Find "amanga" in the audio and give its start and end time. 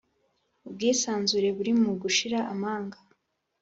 2.53-2.97